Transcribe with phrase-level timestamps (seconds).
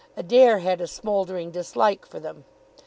[0.17, 2.43] Adair had a smouldering dislike for them.